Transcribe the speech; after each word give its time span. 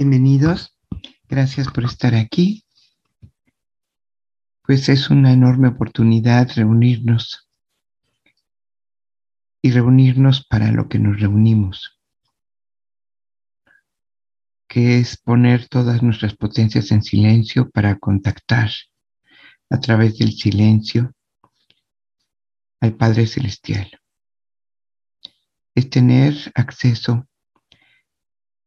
Bienvenidos, 0.00 0.74
gracias 1.28 1.68
por 1.68 1.84
estar 1.84 2.14
aquí. 2.14 2.64
Pues 4.62 4.88
es 4.88 5.10
una 5.10 5.30
enorme 5.30 5.68
oportunidad 5.68 6.48
reunirnos 6.56 7.50
y 9.60 9.70
reunirnos 9.72 10.46
para 10.46 10.72
lo 10.72 10.88
que 10.88 10.98
nos 10.98 11.20
reunimos, 11.20 12.00
que 14.66 15.00
es 15.00 15.18
poner 15.18 15.68
todas 15.68 16.02
nuestras 16.02 16.34
potencias 16.34 16.92
en 16.92 17.02
silencio 17.02 17.68
para 17.68 17.98
contactar 17.98 18.70
a 19.68 19.80
través 19.80 20.16
del 20.16 20.32
silencio 20.32 21.12
al 22.80 22.96
Padre 22.96 23.26
Celestial. 23.26 23.90
Es 25.74 25.90
tener 25.90 26.50
acceso 26.54 27.28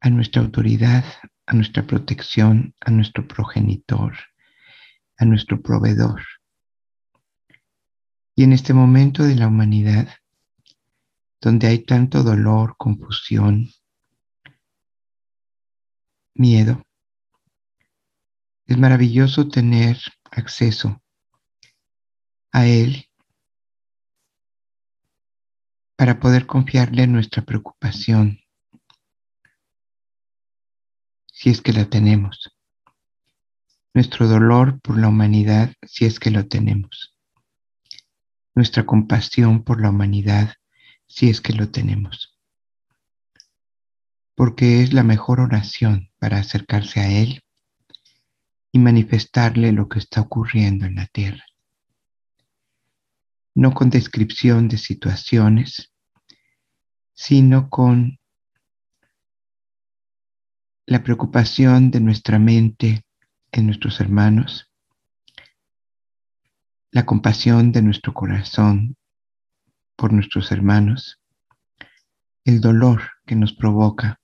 a 0.03 0.09
nuestra 0.09 0.41
autoridad, 0.41 1.05
a 1.45 1.53
nuestra 1.53 1.87
protección, 1.87 2.75
a 2.81 2.91
nuestro 2.91 3.25
progenitor, 3.25 4.13
a 5.17 5.23
nuestro 5.23 5.61
proveedor. 5.61 6.21
Y 8.35 8.43
en 8.43 8.51
este 8.51 8.73
momento 8.73 9.23
de 9.23 9.35
la 9.35 9.47
humanidad, 9.47 10.09
donde 11.39 11.67
hay 11.67 11.85
tanto 11.85 12.21
dolor, 12.21 12.75
confusión, 12.77 13.69
miedo, 16.33 16.85
es 18.65 18.77
maravilloso 18.77 19.47
tener 19.47 19.97
acceso 20.31 21.01
a 22.51 22.67
Él 22.67 23.09
para 25.95 26.19
poder 26.19 26.45
confiarle 26.45 27.07
nuestra 27.07 27.43
preocupación, 27.43 28.42
si 31.43 31.49
es 31.49 31.59
que 31.59 31.73
la 31.73 31.89
tenemos. 31.89 32.55
Nuestro 33.93 34.29
dolor 34.29 34.79
por 34.79 34.97
la 34.97 35.09
humanidad, 35.09 35.73
si 35.85 36.05
es 36.05 36.17
que 36.17 36.31
lo 36.31 36.47
tenemos. 36.47 37.17
Nuestra 38.55 38.85
compasión 38.85 39.65
por 39.65 39.81
la 39.81 39.89
humanidad, 39.89 40.53
si 41.05 41.29
es 41.29 41.41
que 41.41 41.51
lo 41.51 41.69
tenemos. 41.69 42.39
Porque 44.35 44.83
es 44.83 44.93
la 44.93 45.03
mejor 45.03 45.41
oración 45.41 46.11
para 46.17 46.37
acercarse 46.37 47.01
a 47.01 47.11
Él 47.11 47.41
y 48.71 48.79
manifestarle 48.79 49.73
lo 49.73 49.89
que 49.89 49.99
está 49.99 50.21
ocurriendo 50.21 50.85
en 50.85 50.95
la 50.95 51.07
tierra. 51.07 51.43
No 53.53 53.73
con 53.73 53.89
descripción 53.89 54.69
de 54.69 54.77
situaciones, 54.77 55.91
sino 57.13 57.69
con 57.69 58.17
la 60.85 61.01
preocupación 61.03 61.91
de 61.91 62.01
nuestra 62.01 62.39
mente 62.39 63.05
en 63.51 63.67
nuestros 63.67 64.01
hermanos, 64.01 64.69
la 66.91 67.05
compasión 67.05 67.71
de 67.71 67.81
nuestro 67.81 68.13
corazón 68.13 68.97
por 69.95 70.11
nuestros 70.11 70.51
hermanos, 70.51 71.21
el 72.43 72.59
dolor 72.59 73.01
que 73.25 73.35
nos 73.35 73.53
provoca 73.53 74.19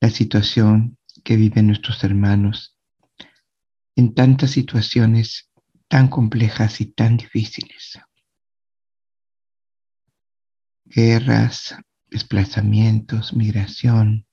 la 0.00 0.08
situación 0.08 0.96
que 1.22 1.36
viven 1.36 1.66
nuestros 1.66 2.02
hermanos 2.02 2.78
en 3.94 4.14
tantas 4.14 4.50
situaciones 4.52 5.50
tan 5.88 6.08
complejas 6.08 6.80
y 6.80 6.86
tan 6.86 7.16
difíciles. 7.16 8.00
Guerras, 10.86 11.76
desplazamientos, 12.10 13.34
migración, 13.34 14.26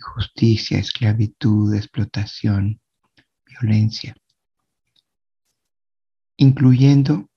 injusticia, 0.00 0.78
esclavitud, 0.78 1.74
explotación, 1.74 2.80
violencia, 3.46 4.16
incluyendo 6.36 7.28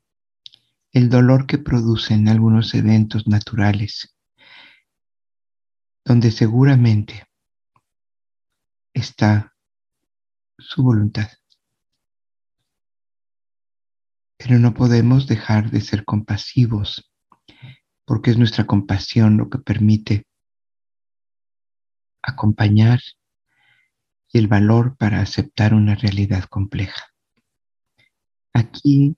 el 0.94 1.09
dolor 1.09 1.46
que 1.46 1.57
producen 1.57 2.29
algunos 2.29 2.73
eventos 2.73 3.28
naturales, 3.28 4.16
donde 6.06 6.31
seguramente 6.31 7.25
está 8.94 9.53
su 10.57 10.84
voluntad. 10.84 11.29
Pero 14.38 14.59
no 14.59 14.73
podemos 14.73 15.28
dejar 15.28 15.69
de 15.72 15.81
ser 15.81 16.06
compasivos, 16.06 17.12
porque 18.06 18.31
es 18.31 18.38
nuestra 18.38 18.66
compasión 18.66 19.38
lo 19.38 19.50
que 19.50 19.57
permite 19.57 20.28
acompañar 22.23 23.00
y 24.31 24.39
el 24.39 24.47
valor 24.47 24.97
para 24.97 25.19
aceptar 25.19 25.73
una 25.73 25.94
realidad 25.94 26.45
compleja. 26.45 27.13
Aquí, 28.53 29.16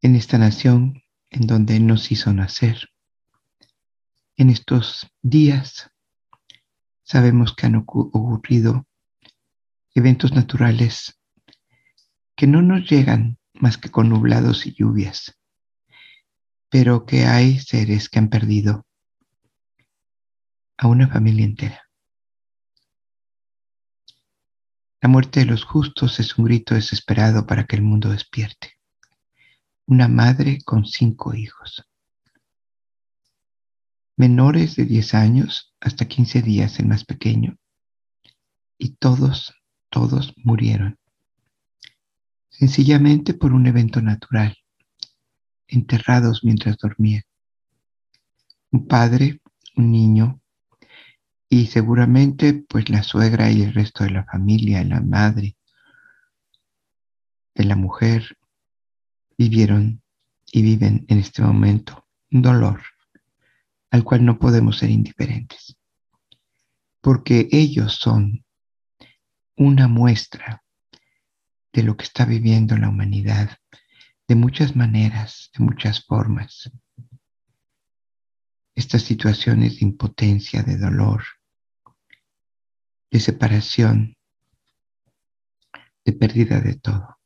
en 0.00 0.16
esta 0.16 0.38
nación 0.38 1.02
en 1.28 1.46
donde 1.46 1.78
nos 1.80 2.10
hizo 2.10 2.32
nacer, 2.32 2.88
en 4.36 4.48
estos 4.48 5.10
días 5.20 5.90
sabemos 7.02 7.54
que 7.54 7.66
han 7.66 7.74
ocurrido 7.74 8.86
eventos 9.94 10.32
naturales 10.32 11.18
que 12.36 12.46
no 12.46 12.62
nos 12.62 12.88
llegan 12.88 13.38
más 13.52 13.76
que 13.76 13.90
con 13.90 14.08
nublados 14.08 14.66
y 14.66 14.72
lluvias, 14.72 15.36
pero 16.70 17.04
que 17.04 17.26
hay 17.26 17.58
seres 17.58 18.08
que 18.08 18.18
han 18.18 18.30
perdido 18.30 18.86
a 20.80 20.86
una 20.86 21.06
familia 21.06 21.44
entera. 21.44 21.82
La 25.02 25.10
muerte 25.10 25.40
de 25.40 25.46
los 25.46 25.62
justos 25.62 26.18
es 26.20 26.38
un 26.38 26.46
grito 26.46 26.74
desesperado 26.74 27.46
para 27.46 27.64
que 27.64 27.76
el 27.76 27.82
mundo 27.82 28.08
despierte. 28.08 28.78
Una 29.84 30.08
madre 30.08 30.62
con 30.64 30.86
cinco 30.86 31.34
hijos. 31.34 31.84
Menores 34.16 34.76
de 34.76 34.86
10 34.86 35.14
años 35.14 35.74
hasta 35.80 36.06
15 36.06 36.40
días 36.40 36.78
el 36.78 36.86
más 36.86 37.04
pequeño. 37.04 37.58
Y 38.78 38.94
todos, 38.94 39.52
todos 39.90 40.32
murieron. 40.44 40.98
Sencillamente 42.48 43.34
por 43.34 43.52
un 43.52 43.66
evento 43.66 44.00
natural. 44.00 44.56
Enterrados 45.68 46.42
mientras 46.42 46.78
dormían. 46.78 47.24
Un 48.70 48.86
padre, 48.86 49.42
un 49.76 49.90
niño, 49.90 50.39
y 51.52 51.66
seguramente 51.66 52.54
pues 52.54 52.88
la 52.88 53.02
suegra 53.02 53.50
y 53.50 53.62
el 53.62 53.74
resto 53.74 54.04
de 54.04 54.10
la 54.10 54.24
familia, 54.24 54.84
la 54.84 55.00
madre 55.00 55.56
de 57.56 57.64
la 57.64 57.74
mujer, 57.74 58.38
vivieron 59.36 60.00
y 60.52 60.62
viven 60.62 61.04
en 61.08 61.18
este 61.18 61.42
momento 61.42 62.06
un 62.30 62.42
dolor 62.42 62.80
al 63.90 64.04
cual 64.04 64.24
no 64.24 64.38
podemos 64.38 64.78
ser 64.78 64.90
indiferentes, 64.90 65.76
porque 67.00 67.48
ellos 67.50 67.94
son 67.94 68.44
una 69.56 69.88
muestra 69.88 70.62
de 71.72 71.82
lo 71.82 71.96
que 71.96 72.04
está 72.04 72.24
viviendo 72.26 72.76
la 72.76 72.88
humanidad 72.88 73.58
de 74.28 74.36
muchas 74.36 74.76
maneras, 74.76 75.50
de 75.58 75.64
muchas 75.64 76.04
formas. 76.04 76.70
Estas 78.76 79.02
situaciones 79.02 79.80
de 79.80 79.86
impotencia, 79.86 80.62
de 80.62 80.76
dolor, 80.76 81.24
de 83.10 83.20
separación, 83.20 84.16
de 86.04 86.12
pérdida 86.12 86.60
de 86.60 86.76
todo. 86.76 87.18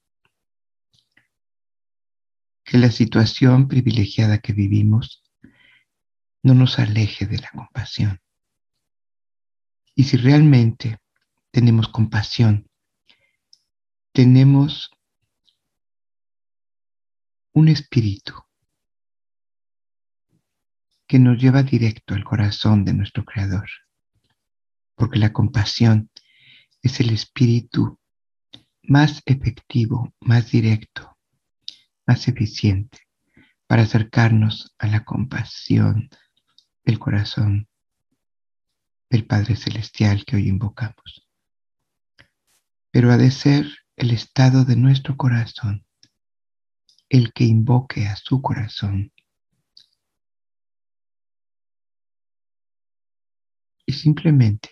Que 2.65 2.79
la 2.79 2.91
situación 2.91 3.69
privilegiada 3.69 4.39
que 4.39 4.53
vivimos 4.53 5.23
no 6.43 6.55
nos 6.55 6.79
aleje 6.79 7.27
de 7.27 7.39
la 7.39 7.51
compasión. 7.51 8.21
Y 9.95 10.05
si 10.05 10.17
realmente 10.17 10.99
tenemos 11.51 11.89
compasión, 11.89 12.69
tenemos 14.13 14.91
un 17.53 17.69
espíritu 17.69 18.35
que 21.07 21.19
nos 21.19 21.41
lleva 21.41 21.63
directo 21.63 22.15
al 22.15 22.25
corazón 22.25 22.85
de 22.85 22.95
nuestro 22.95 23.25
Creador 23.25 23.69
porque 24.95 25.19
la 25.19 25.33
compasión 25.33 26.11
es 26.83 27.01
el 27.01 27.11
espíritu 27.11 27.99
más 28.83 29.23
efectivo, 29.27 30.13
más 30.21 30.51
directo, 30.51 31.17
más 32.07 32.29
eficiente 32.29 32.99
para 33.67 33.83
acercarnos 33.83 34.75
a 34.79 34.87
la 34.87 35.05
compasión 35.05 36.11
del 36.85 36.99
corazón 36.99 37.69
del 39.09 39.27
Padre 39.27 39.57
Celestial 39.57 40.25
que 40.25 40.37
hoy 40.37 40.49
invocamos. 40.49 41.27
Pero 42.91 43.11
ha 43.11 43.17
de 43.17 43.31
ser 43.31 43.67
el 43.97 44.11
estado 44.11 44.65
de 44.65 44.77
nuestro 44.77 45.17
corazón 45.17 45.85
el 47.09 47.33
que 47.33 47.45
invoque 47.45 48.07
a 48.07 48.17
su 48.17 48.43
corazón. 48.43 49.13
Y 53.87 53.93
simplemente 53.93 54.71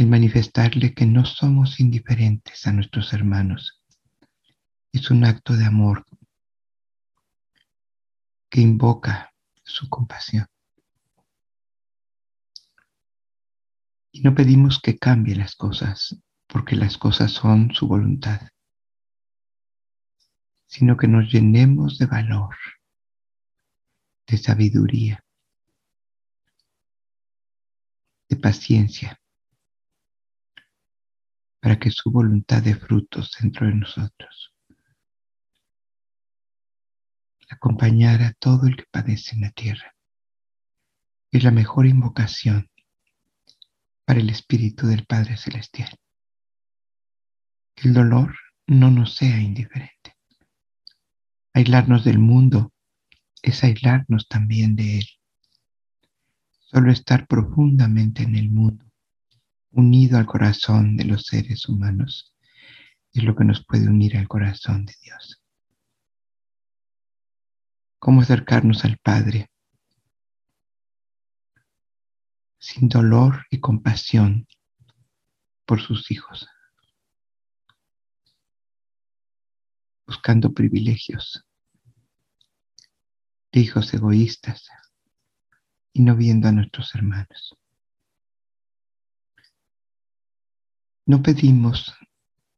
el 0.00 0.06
manifestarle 0.06 0.94
que 0.94 1.04
no 1.04 1.26
somos 1.26 1.78
indiferentes 1.78 2.66
a 2.66 2.72
nuestros 2.72 3.12
hermanos. 3.12 3.82
Es 4.92 5.10
un 5.10 5.26
acto 5.26 5.54
de 5.54 5.66
amor 5.66 6.06
que 8.48 8.62
invoca 8.62 9.30
su 9.62 9.90
compasión. 9.90 10.46
Y 14.10 14.22
no 14.22 14.34
pedimos 14.34 14.80
que 14.80 14.96
cambie 14.96 15.36
las 15.36 15.54
cosas, 15.54 16.16
porque 16.46 16.76
las 16.76 16.96
cosas 16.96 17.32
son 17.32 17.74
su 17.74 17.86
voluntad, 17.86 18.40
sino 20.66 20.96
que 20.96 21.08
nos 21.08 21.30
llenemos 21.30 21.98
de 21.98 22.06
valor, 22.06 22.56
de 24.26 24.38
sabiduría, 24.38 25.22
de 28.30 28.36
paciencia, 28.36 29.19
para 31.60 31.78
que 31.78 31.90
su 31.90 32.10
voluntad 32.10 32.62
dé 32.62 32.74
frutos 32.74 33.36
dentro 33.40 33.66
de 33.66 33.74
nosotros. 33.74 34.54
Acompañar 37.50 38.22
a 38.22 38.32
todo 38.32 38.66
el 38.66 38.76
que 38.76 38.84
padece 38.90 39.34
en 39.34 39.42
la 39.42 39.50
tierra 39.50 39.94
es 41.30 41.44
la 41.44 41.50
mejor 41.50 41.86
invocación 41.86 42.70
para 44.04 44.20
el 44.20 44.30
Espíritu 44.30 44.86
del 44.86 45.04
Padre 45.04 45.36
Celestial. 45.36 45.90
Que 47.74 47.88
el 47.88 47.94
dolor 47.94 48.34
no 48.66 48.90
nos 48.90 49.14
sea 49.14 49.40
indiferente. 49.40 50.16
Aislarnos 51.52 52.04
del 52.04 52.18
mundo 52.18 52.72
es 53.42 53.62
aislarnos 53.62 54.28
también 54.28 54.76
de 54.76 54.98
Él. 54.98 55.06
Solo 56.60 56.90
estar 56.92 57.26
profundamente 57.26 58.22
en 58.22 58.36
el 58.36 58.50
mundo 58.50 58.89
unido 59.72 60.18
al 60.18 60.26
corazón 60.26 60.96
de 60.96 61.04
los 61.04 61.26
seres 61.26 61.68
humanos 61.68 62.34
es 63.12 63.24
lo 63.24 63.34
que 63.34 63.44
nos 63.44 63.64
puede 63.64 63.88
unir 63.88 64.16
al 64.16 64.28
corazón 64.28 64.84
de 64.84 64.94
Dios. 65.02 65.42
¿Cómo 67.98 68.22
acercarnos 68.22 68.84
al 68.84 68.98
Padre 68.98 69.50
sin 72.58 72.88
dolor 72.88 73.46
y 73.50 73.60
compasión 73.60 74.46
por 75.64 75.80
sus 75.80 76.10
hijos, 76.10 76.48
buscando 80.06 80.52
privilegios 80.52 81.46
de 83.52 83.60
hijos 83.60 83.92
egoístas 83.94 84.68
y 85.92 86.02
no 86.02 86.16
viendo 86.16 86.48
a 86.48 86.52
nuestros 86.52 86.94
hermanos? 86.94 87.59
No 91.10 91.24
pedimos 91.24 91.92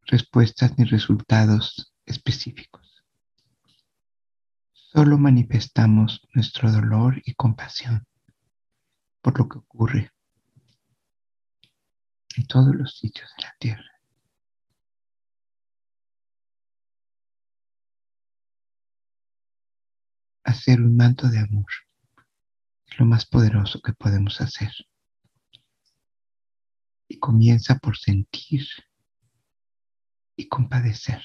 respuestas 0.04 0.76
ni 0.76 0.84
resultados 0.84 1.94
específicos. 2.04 3.02
Solo 4.74 5.16
manifestamos 5.16 6.20
nuestro 6.34 6.70
dolor 6.70 7.22
y 7.24 7.32
compasión 7.32 8.06
por 9.22 9.38
lo 9.38 9.48
que 9.48 9.56
ocurre 9.56 10.12
en 12.36 12.46
todos 12.46 12.74
los 12.74 12.98
sitios 12.98 13.30
de 13.38 13.42
la 13.42 13.54
tierra. 13.58 13.90
Hacer 20.44 20.82
un 20.82 20.94
manto 20.94 21.26
de 21.28 21.38
amor 21.38 21.72
es 22.84 22.98
lo 22.98 23.06
más 23.06 23.24
poderoso 23.24 23.80
que 23.80 23.94
podemos 23.94 24.42
hacer 24.42 24.72
y 27.12 27.18
comienza 27.18 27.78
por 27.78 27.98
sentir 27.98 28.66
y 30.34 30.48
compadecer. 30.48 31.22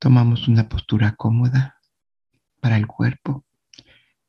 Tomamos 0.00 0.48
una 0.48 0.68
postura 0.68 1.14
cómoda 1.14 1.80
para 2.60 2.76
el 2.76 2.88
cuerpo 2.88 3.44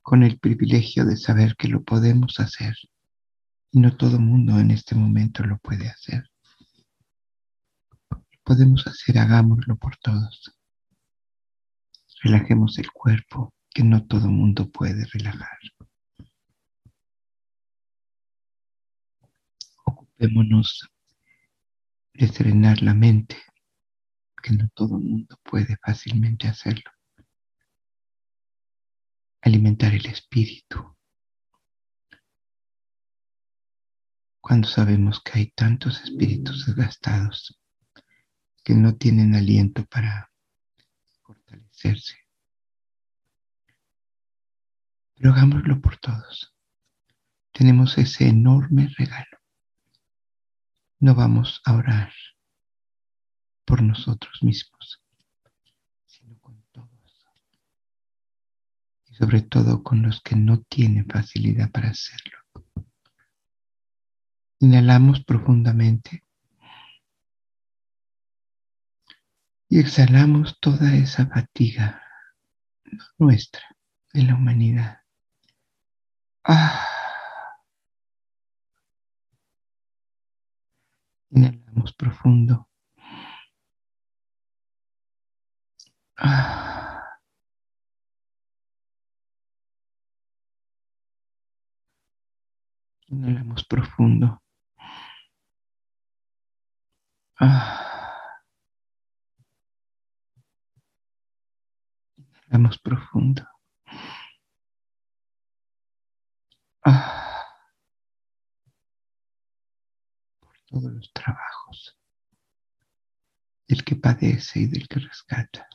con 0.04 0.22
el 0.22 0.38
privilegio 0.38 1.06
de 1.06 1.18
saber 1.18 1.56
que 1.56 1.68
lo 1.68 1.82
podemos 1.82 2.40
hacer 2.40 2.76
y 3.72 3.80
no 3.80 3.98
todo 3.98 4.20
mundo 4.20 4.60
en 4.60 4.70
este 4.70 4.94
momento 4.94 5.44
lo 5.44 5.58
puede 5.58 5.90
hacer. 5.90 6.30
Lo 8.12 8.22
podemos 8.44 8.86
hacer, 8.86 9.18
hagámoslo 9.18 9.76
por 9.78 9.98
todos. 9.98 10.56
Relajemos 12.22 12.78
el 12.78 12.92
cuerpo 12.92 13.56
que 13.74 13.84
no 13.84 14.06
todo 14.06 14.28
mundo 14.28 14.70
puede 14.70 15.04
relajar. 15.06 15.58
Ocupémonos 20.24 20.90
de 22.14 22.30
serenar 22.30 22.82
la 22.82 22.94
mente, 22.94 23.36
que 24.42 24.54
no 24.54 24.70
todo 24.70 24.98
mundo 24.98 25.38
puede 25.44 25.76
fácilmente 25.86 26.48
hacerlo. 26.48 26.90
Alimentar 29.42 29.94
el 29.94 30.06
espíritu. 30.06 30.96
Cuando 34.40 34.66
sabemos 34.66 35.22
que 35.22 35.40
hay 35.40 35.48
tantos 35.48 36.02
espíritus 36.02 36.68
desgastados 36.68 37.60
que 38.64 38.76
no 38.76 38.96
tienen 38.96 39.36
aliento 39.36 39.86
para 39.88 40.32
fortalecerse. 41.24 42.16
Pero 45.16 45.32
hagámoslo 45.32 45.82
por 45.82 45.98
todos. 45.98 46.56
Tenemos 47.52 47.98
ese 47.98 48.30
enorme 48.30 48.88
regalo 48.98 49.43
no 51.04 51.16
vamos 51.16 51.62
a 51.66 51.74
orar 51.74 52.14
por 53.66 53.82
nosotros 53.82 54.42
mismos, 54.42 55.04
sino 56.06 56.40
con 56.40 56.64
todos. 56.72 57.28
Y 59.10 59.16
sobre 59.16 59.42
todo 59.42 59.84
con 59.84 60.02
los 60.02 60.22
que 60.22 60.38
no 60.38 60.62
tienen 60.62 61.06
facilidad 61.06 61.70
para 61.72 61.90
hacerlo. 61.90 62.38
Inhalamos 64.60 65.26
profundamente 65.26 66.24
y 69.68 69.80
exhalamos 69.80 70.58
toda 70.62 70.96
esa 70.96 71.28
fatiga 71.28 72.02
nuestra, 73.18 73.76
de 74.14 74.24
la 74.24 74.36
humanidad. 74.36 75.02
Ah. 76.46 77.03
Inhalamos 81.36 81.92
profundo. 81.94 82.68
Inhalamos 93.10 93.64
profundo. 93.64 94.40
Inhalamos 102.52 102.78
profundo. 102.78 103.44
Ah. 106.86 107.23
Todos 110.74 110.92
los 110.92 111.14
trabajos 111.14 111.96
del 113.68 113.84
que 113.84 113.96
padece 113.96 114.62
y 114.62 114.66
del 114.66 114.88
que 114.88 115.00
rescata. 115.00 115.68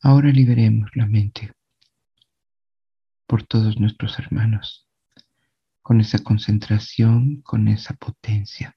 Ahora 0.00 0.30
liberemos 0.30 0.90
la 0.96 1.06
mente 1.06 1.52
por 3.28 3.44
todos 3.44 3.78
nuestros 3.78 4.18
hermanos, 4.18 4.88
con 5.82 6.00
esa 6.00 6.18
concentración, 6.18 7.42
con 7.42 7.68
esa 7.68 7.94
potencia, 7.94 8.76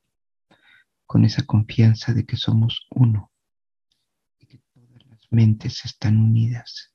con 1.08 1.26
esa 1.26 1.44
confianza 1.44 2.14
de 2.14 2.24
que 2.24 2.38
somos 2.38 2.86
uno 2.92 3.32
y 4.38 4.46
que 4.46 4.60
todas 4.60 5.04
las 5.08 5.32
mentes 5.32 5.84
están 5.86 6.20
unidas. 6.20 6.94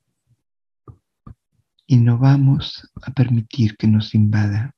Y 1.85 1.97
no 1.97 2.17
vamos 2.19 2.89
a 3.03 3.11
permitir 3.11 3.77
que 3.77 3.89
nos 3.89 4.15
invada 4.15 4.77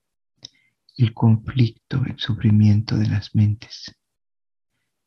el 1.02 1.14
conflicto, 1.14 2.02
el 2.06 2.18
sufrimiento 2.18 2.97
de 2.97 3.09
las 3.09 3.35
mentes, 3.35 3.94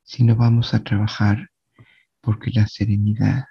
sino 0.03 0.35
vamos 0.35 0.73
a 0.73 0.83
trabajar 0.83 1.51
porque 2.19 2.51
la 2.51 2.67
serenidad 2.67 3.45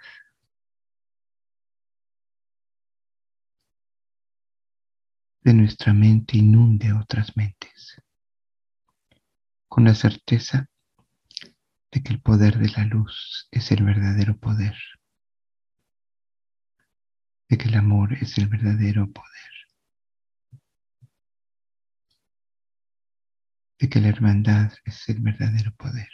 de 5.41 5.55
nuestra 5.55 5.93
mente 5.95 6.37
inunde 6.37 6.93
otras 6.93 7.37
mentes, 7.37 8.01
con 9.69 9.85
la 9.85 9.95
certeza 9.95 10.69
de 11.93 12.03
que 12.03 12.13
el 12.13 12.21
poder 12.21 12.59
de 12.59 12.69
la 12.71 12.85
luz 12.85 13.49
es 13.51 13.71
el 13.71 13.85
verdadero 13.85 14.37
poder, 14.37 14.77
de 17.49 17.59
que 17.59 17.69
el 17.69 17.75
amor 17.77 18.15
es 18.15 18.37
el 18.39 18.49
verdadero 18.49 19.11
poder 19.11 19.54
de 23.79 23.89
que 23.89 24.01
la 24.01 24.09
hermandad 24.09 24.73
es 24.85 25.09
el 25.09 25.21
verdadero 25.21 25.73
poder. 25.73 26.11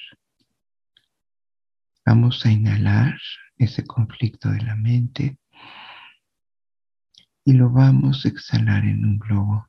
Vamos 2.05 2.45
a 2.45 2.51
inhalar 2.51 3.21
ese 3.57 3.85
conflicto 3.85 4.51
de 4.51 4.63
la 4.63 4.75
mente 4.75 5.39
y 7.45 7.53
lo 7.53 7.71
vamos 7.71 8.25
a 8.25 8.29
exhalar 8.29 8.85
en 8.85 9.05
un 9.05 9.19
globo. 9.19 9.69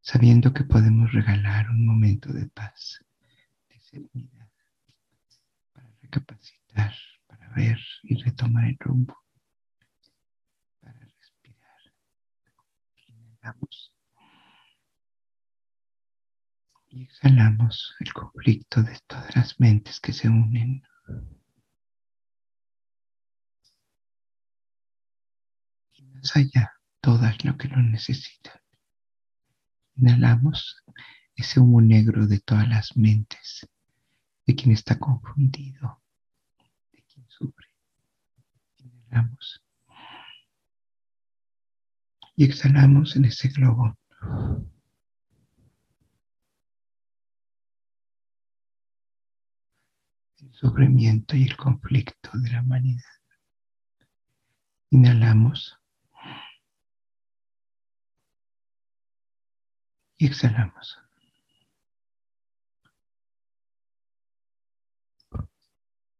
Sabiendo 0.00 0.52
que 0.52 0.64
podemos 0.64 1.12
regalar 1.12 1.70
un 1.70 1.84
momento 1.84 2.32
de 2.32 2.46
paz, 2.46 3.04
de 3.68 3.80
serenidad, 3.80 4.48
para 5.72 5.90
recapacitar, 6.00 6.94
para 7.26 7.48
ver 7.50 7.78
y 8.04 8.22
retomar 8.22 8.66
el 8.66 8.76
rumbo, 8.78 9.16
para 10.80 11.00
respirar. 11.00 11.80
Y 16.88 17.04
exhalamos 17.04 17.94
el 18.00 18.12
conflicto 18.12 18.82
de 18.82 18.98
todas 19.06 19.36
las 19.36 19.60
mentes 19.60 20.00
que 20.00 20.12
se 20.12 20.28
unen 20.28 20.82
y 25.92 26.02
más 26.02 26.34
allá 26.36 26.72
todas 27.00 27.44
lo 27.44 27.56
que 27.56 27.68
lo 27.68 27.76
necesitan. 27.76 28.60
Inhalamos 29.94 30.82
ese 31.36 31.60
humo 31.60 31.80
negro 31.80 32.26
de 32.26 32.40
todas 32.40 32.68
las 32.68 32.96
mentes, 32.96 33.68
de 34.46 34.54
quien 34.56 34.72
está 34.72 34.98
confundido, 34.98 36.02
de 36.92 37.02
quien 37.04 37.28
sufre. 37.28 37.68
Inhalamos 38.78 39.65
y 42.36 42.44
exhalamos 42.44 43.16
en 43.16 43.24
ese 43.24 43.48
globo 43.48 43.96
el 50.38 50.52
sufrimiento 50.52 51.34
y 51.34 51.44
el 51.44 51.56
conflicto 51.56 52.30
de 52.34 52.50
la 52.50 52.60
humanidad. 52.60 53.02
Inhalamos 54.90 55.78
y 60.18 60.26
exhalamos. 60.26 60.98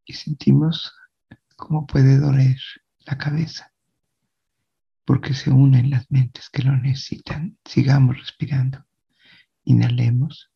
Y 0.05 0.13
sentimos 0.15 0.95
cómo 1.57 1.87
puede 1.87 2.19
doler 2.19 2.57
la 3.01 3.19
cabeza, 3.19 3.73
porque 5.07 5.35
se 5.35 5.51
unen 5.51 5.89
las 5.89 6.11
mentes 6.11 6.51
que 6.51 6.63
lo 6.63 6.77
necesitan. 6.77 7.57
Sigamos 7.65 8.19
respirando. 8.19 8.85
Inhalemos 9.65 10.53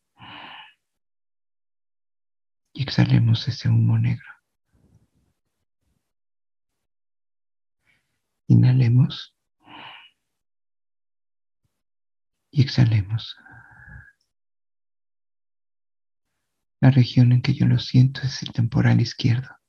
y 2.73 2.83
exhalemos 2.83 3.47
ese 3.47 3.69
humo 3.69 3.97
negro. 3.97 4.29
Inhalemos 8.49 9.37
y 12.51 12.63
exhalemos. 12.63 13.37
La 16.81 16.91
región 16.91 17.31
en 17.31 17.43
que 17.43 17.55
yo 17.55 17.67
lo 17.67 17.79
siento 17.79 18.23
es 18.23 18.43
el 18.43 18.53
temporal 18.53 19.01
izquierdo. 19.01 19.60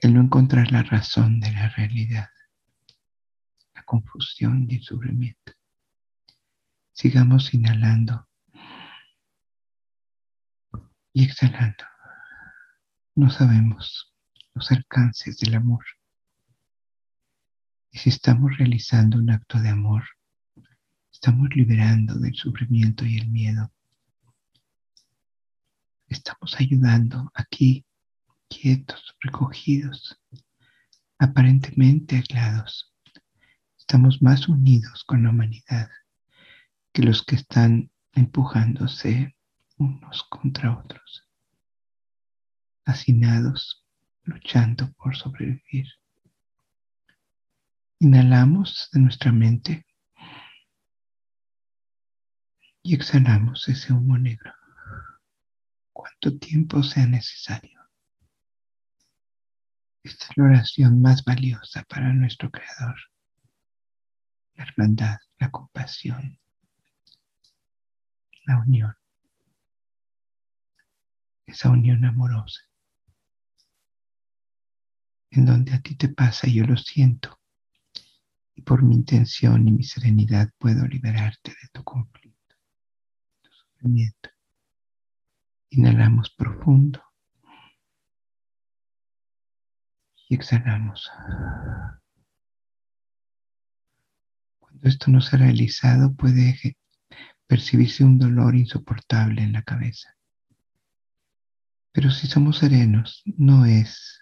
El 0.00 0.14
no 0.14 0.20
encontrar 0.20 0.70
la 0.70 0.82
razón 0.84 1.40
de 1.40 1.50
la 1.50 1.68
realidad, 1.70 2.28
la 3.74 3.82
confusión 3.82 4.66
y 4.70 4.76
el 4.76 4.82
sufrimiento. 4.82 5.52
Sigamos 6.92 7.52
inhalando 7.52 8.28
y 11.12 11.24
exhalando. 11.24 11.84
No 13.16 13.28
sabemos 13.30 14.14
los 14.54 14.70
alcances 14.70 15.38
del 15.38 15.56
amor. 15.56 15.84
Y 17.90 17.98
si 17.98 18.10
estamos 18.10 18.56
realizando 18.56 19.18
un 19.18 19.30
acto 19.30 19.58
de 19.58 19.70
amor, 19.70 20.04
estamos 21.12 21.48
liberando 21.56 22.14
del 22.14 22.36
sufrimiento 22.36 23.04
y 23.04 23.18
el 23.18 23.28
miedo. 23.28 23.72
Estamos 26.06 26.54
ayudando 26.60 27.32
aquí, 27.34 27.84
quietos, 28.48 29.16
recogidos, 29.20 30.20
aparentemente 31.18 32.16
aislados. 32.16 32.94
Estamos 33.78 34.22
más 34.22 34.48
unidos 34.48 35.04
con 35.04 35.22
la 35.22 35.30
humanidad 35.30 35.90
que 36.92 37.02
los 37.02 37.24
que 37.24 37.36
están 37.36 37.90
empujándose 38.12 39.36
unos 39.76 40.24
contra 40.24 40.76
otros, 40.76 41.26
hacinados, 42.84 43.86
luchando 44.24 44.92
por 44.92 45.16
sobrevivir. 45.16 45.86
Inhalamos 48.00 48.88
de 48.92 49.00
nuestra 49.00 49.32
mente 49.32 49.86
y 52.82 52.94
exhalamos 52.94 53.68
ese 53.68 53.92
humo 53.92 54.18
negro. 54.18 54.52
Cuanto 55.92 56.38
tiempo 56.38 56.82
sea 56.82 57.06
necesario. 57.06 57.77
Esta 60.02 60.26
es 60.30 60.36
la 60.36 60.44
oración 60.44 61.02
más 61.02 61.24
valiosa 61.24 61.84
para 61.84 62.12
nuestro 62.12 62.50
Creador. 62.50 62.96
La 64.54 64.64
hermandad, 64.64 65.18
la 65.38 65.50
compasión, 65.50 66.38
la 68.46 68.58
unión 68.58 68.94
esa 71.48 71.70
unión 71.70 72.04
amorosa, 72.04 72.60
en 75.30 75.46
donde 75.46 75.72
a 75.72 75.80
ti 75.80 75.94
te 75.96 76.08
pasa 76.08 76.46
yo 76.46 76.64
lo 76.64 76.76
siento, 76.76 77.40
y 78.54 78.62
por 78.62 78.82
mi 78.82 78.94
intención 78.94 79.66
y 79.66 79.72
mi 79.72 79.82
serenidad 79.82 80.50
puedo 80.58 80.86
liberarte 80.86 81.50
de 81.50 81.68
tu 81.72 81.82
conflicto, 81.82 82.54
de 83.42 83.48
tu 83.48 83.54
sufrimiento. 83.54 84.30
Inhalamos 85.70 86.30
profundo 86.30 87.02
y 90.28 90.34
exhalamos. 90.34 91.10
Cuando 94.58 94.88
esto 94.88 95.10
no 95.10 95.20
se 95.20 95.36
ha 95.36 95.38
realizado 95.38 96.14
puede 96.14 96.76
percibirse 97.46 98.04
un 98.04 98.18
dolor 98.18 98.54
insoportable 98.54 99.42
en 99.42 99.52
la 99.52 99.62
cabeza. 99.62 100.14
Pero 101.92 102.10
si 102.10 102.26
somos 102.26 102.58
serenos, 102.58 103.22
no 103.24 103.64
es 103.64 104.20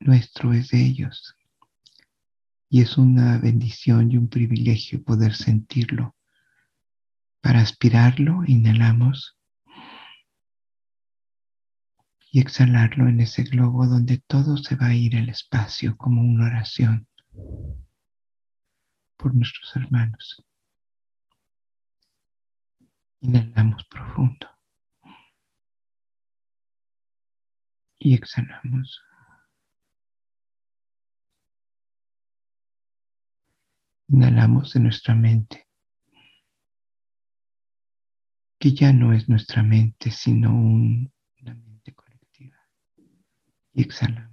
nuestro, 0.00 0.54
es 0.54 0.70
de 0.70 0.82
ellos. 0.82 1.36
Y 2.70 2.80
es 2.80 2.96
una 2.96 3.38
bendición 3.38 4.10
y 4.10 4.16
un 4.16 4.28
privilegio 4.28 5.02
poder 5.02 5.34
sentirlo. 5.34 6.16
Para 7.40 7.60
aspirarlo, 7.60 8.42
inhalamos 8.46 9.39
y 12.30 12.40
exhalarlo 12.40 13.08
en 13.08 13.20
ese 13.20 13.42
globo 13.42 13.86
donde 13.86 14.18
todo 14.18 14.56
se 14.56 14.76
va 14.76 14.86
a 14.86 14.94
ir 14.94 15.16
al 15.16 15.28
espacio 15.28 15.96
como 15.96 16.22
una 16.22 16.46
oración 16.46 17.08
por 19.16 19.34
nuestros 19.34 19.74
hermanos. 19.76 20.44
Inhalamos 23.20 23.84
profundo. 23.84 24.50
y 28.00 28.14
exhalamos. 28.14 29.02
Inhalamos 34.08 34.72
de 34.72 34.80
nuestra 34.80 35.14
mente, 35.14 35.68
que 38.58 38.72
ya 38.72 38.92
no 38.92 39.12
es 39.12 39.28
nuestra 39.28 39.62
mente, 39.62 40.10
sino 40.10 40.50
colectiva. 40.50 41.19
Y 43.72 43.82
exhalamos. 43.82 44.30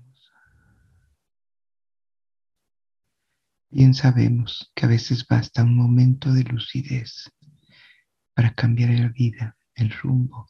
Bien 3.69 3.93
sabemos 3.93 4.71
que 4.75 4.85
a 4.85 4.89
veces 4.89 5.25
basta 5.27 5.63
un 5.63 5.75
momento 5.75 6.33
de 6.33 6.43
lucidez 6.43 7.31
para 8.33 8.53
cambiar 8.53 8.91
la 8.91 9.09
vida, 9.09 9.57
el 9.75 9.91
rumbo, 9.91 10.47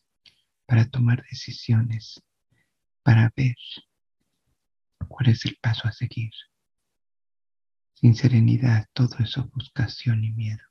para 0.66 0.90
tomar 0.90 1.24
decisiones 1.30 2.22
para 3.08 3.32
ver 3.38 3.56
cuál 5.08 5.30
es 5.30 5.46
el 5.46 5.58
paso 5.62 5.88
a 5.88 5.94
seguir. 5.94 6.32
Sin 7.94 8.16
serenidad 8.16 8.86
todo 8.92 9.16
es 9.20 9.38
ofuscación 9.38 10.26
y 10.26 10.34
miedo. 10.34 10.64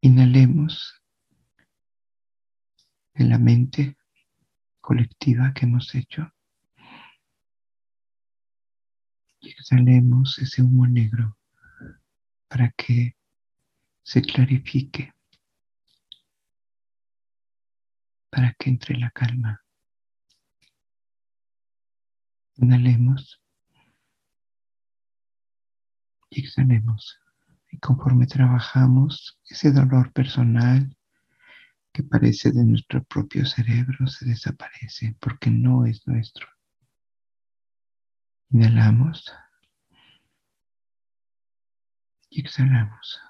Inhalemos 0.00 1.00
en 3.14 3.28
la 3.28 3.38
mente 3.38 3.96
colectiva 4.82 5.54
que 5.54 5.64
hemos 5.64 5.94
hecho 5.94 6.30
exhalemos 9.62 10.38
ese 10.38 10.62
humo 10.62 10.86
negro 10.86 11.36
para 12.48 12.70
que 12.70 13.16
se 14.02 14.20
clarifique, 14.22 15.12
para 18.30 18.52
que 18.54 18.70
entre 18.70 18.98
la 18.98 19.10
calma. 19.10 19.62
Inhalemos 22.56 23.40
y 26.30 26.40
exhalemos. 26.40 27.18
Y 27.70 27.78
conforme 27.78 28.26
trabajamos, 28.26 29.38
ese 29.48 29.72
dolor 29.72 30.12
personal 30.12 30.94
que 31.92 32.02
parece 32.02 32.50
de 32.52 32.64
nuestro 32.64 33.04
propio 33.04 33.44
cerebro 33.44 34.06
se 34.06 34.24
desaparece 34.24 35.14
porque 35.20 35.50
no 35.50 35.84
es 35.84 36.06
nuestro. 36.06 36.46
Inhalamos 38.50 39.32
y 42.30 42.40
exhalamos. 42.40 43.20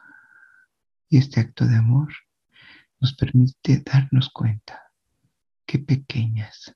Y 1.09 1.19
este 1.19 1.41
acto 1.41 1.67
de 1.67 1.77
amor 1.77 2.13
nos 3.01 3.15
permite 3.15 3.83
darnos 3.85 4.31
cuenta 4.31 4.93
qué 5.67 5.81
pequeñas 5.81 6.75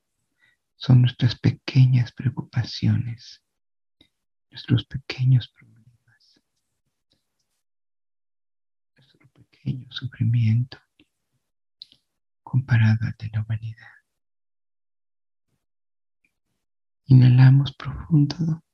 son 0.75 1.02
nuestras 1.02 1.38
pequeñas 1.38 2.12
preocupaciones, 2.12 3.43
nuestros 4.50 4.85
pequeños 4.87 5.49
problemas, 5.49 6.40
nuestro 8.97 9.28
pequeño 9.31 9.90
sufrimiento 9.90 10.78
comparado 12.56 13.04
al 13.04 13.14
de 13.18 13.28
la 13.34 13.42
humanidad. 13.42 13.92
Inhalamos 17.04 17.76
profundo 17.76 18.64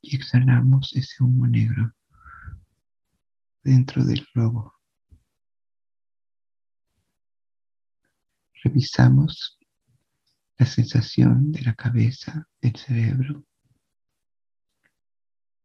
y 0.00 0.16
exhalamos 0.16 0.96
ese 0.96 1.22
humo 1.22 1.46
negro 1.46 1.92
dentro 3.62 4.02
del 4.02 4.26
globo. 4.32 4.72
Revisamos 8.64 9.58
la 10.56 10.64
sensación 10.64 11.52
de 11.52 11.60
la 11.60 11.74
cabeza, 11.74 12.48
del 12.62 12.76
cerebro. 12.76 13.44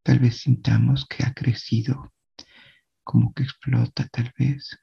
Tal 0.04 0.20
vez 0.20 0.42
sintamos 0.42 1.06
que 1.06 1.24
ha 1.24 1.34
crecido, 1.34 2.14
como 3.06 3.34
que 3.34 3.44
explota 3.44 4.06
tal 4.10 4.34
vez. 4.38 4.78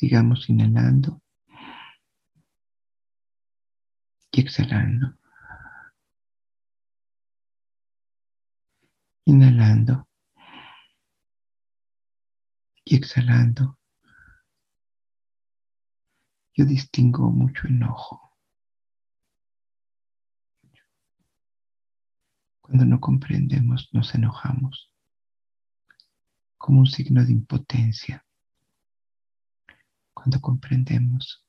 Sigamos 0.00 0.48
inhalando 0.48 1.20
y 4.32 4.40
exhalando. 4.40 5.14
Inhalando 9.26 10.08
y 12.82 12.96
exhalando. 12.96 13.78
Yo 16.54 16.64
distingo 16.64 17.30
mucho 17.30 17.66
enojo. 17.66 18.34
Cuando 22.62 22.86
no 22.86 23.00
comprendemos, 23.00 23.90
nos 23.92 24.14
enojamos 24.14 24.90
como 26.56 26.80
un 26.80 26.86
signo 26.86 27.22
de 27.22 27.32
impotencia. 27.32 28.24
Cuando 30.20 30.38
comprendemos, 30.38 31.42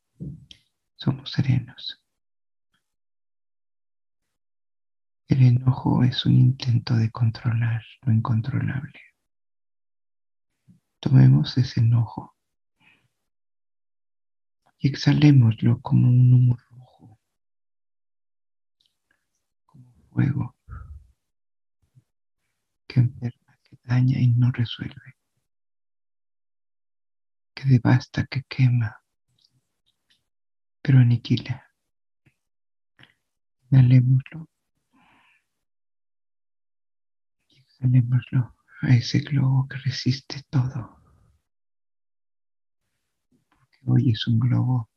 somos 0.96 1.30
serenos. 1.30 2.02
El 5.28 5.44
enojo 5.44 6.06
es 6.06 6.26
un 6.26 6.36
intento 6.36 6.96
de 6.96 7.12
controlar 7.12 7.84
lo 8.04 8.14
incontrolable. 8.14 8.98
Tomemos 11.02 11.58
ese 11.58 11.82
enojo 11.82 12.34
y 14.80 14.88
exhalémoslo 14.88 15.82
como 15.82 16.08
un 16.08 16.34
humo 16.34 16.58
rojo, 16.70 17.20
como 19.66 19.92
fuego 20.14 20.56
que 22.88 23.02
enferma, 23.02 23.60
que 23.64 23.78
daña 23.84 24.18
y 24.18 24.28
no 24.28 24.50
resuelve, 24.50 25.18
que 27.62 27.70
devasta, 27.70 28.26
que 28.26 28.44
quema, 28.44 29.04
pero 30.82 30.98
aniquila. 30.98 31.70
Inhalémoslo 33.70 34.50
Exhalémoslo 37.50 38.56
a 38.82 38.96
ese 38.96 39.20
globo 39.20 39.68
que 39.68 39.78
resiste 39.78 40.42
todo. 40.50 41.00
Porque 43.50 43.78
hoy 43.86 44.12
es 44.12 44.26
un 44.28 44.40
globo 44.40 44.90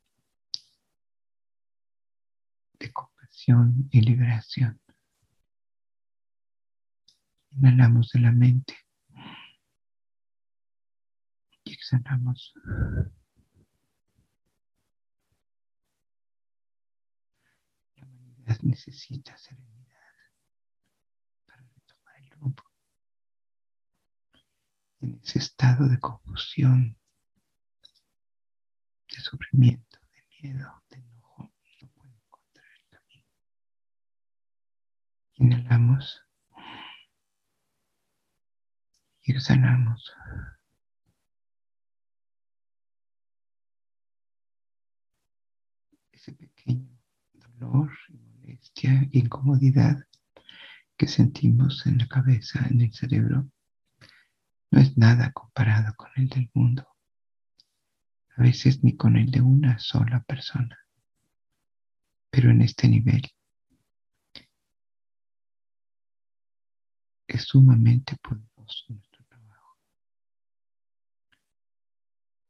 de 2.78 2.90
compasión 2.92 3.88
y 3.90 4.00
liberación. 4.00 4.80
Inhalamos 7.50 8.10
de 8.12 8.20
la 8.20 8.32
mente 8.32 8.74
y 8.74 8.83
exhalamos. 11.74 12.54
La 17.96 18.06
humanidad 18.06 18.58
necesita 18.62 19.36
serenidad 19.36 19.94
para 21.46 21.62
retomar 21.62 22.16
el 22.20 22.30
rumbo 22.30 22.64
en 25.00 25.20
ese 25.22 25.38
estado 25.38 25.88
de 25.88 25.98
confusión, 26.00 26.96
de 29.10 29.16
sufrimiento, 29.20 29.98
de 30.12 30.48
miedo, 30.48 30.82
de 30.90 30.96
enojo, 30.96 31.52
no 31.82 31.88
puede 31.90 32.14
encontrar 32.14 32.66
el 32.72 32.88
camino. 32.88 33.26
Inhalamos 35.34 36.22
y 39.22 39.32
exhalamos. 39.32 40.14
Dolor 47.58 47.90
molestia, 48.10 49.08
incomodidad 49.12 50.04
que 50.96 51.08
sentimos 51.08 51.86
en 51.86 51.98
la 51.98 52.08
cabeza, 52.08 52.66
en 52.70 52.80
el 52.80 52.92
cerebro, 52.92 53.48
no 54.70 54.80
es 54.80 54.96
nada 54.96 55.32
comparado 55.32 55.94
con 55.96 56.10
el 56.16 56.28
del 56.28 56.50
mundo, 56.54 56.86
a 58.36 58.42
veces 58.42 58.82
ni 58.82 58.96
con 58.96 59.16
el 59.16 59.30
de 59.30 59.40
una 59.40 59.78
sola 59.78 60.22
persona. 60.22 60.78
Pero 62.30 62.50
en 62.50 62.62
este 62.62 62.88
nivel 62.88 63.22
es 67.28 67.42
sumamente 67.42 68.16
poderoso 68.16 68.84
nuestro 68.88 69.24
trabajo. 69.24 69.78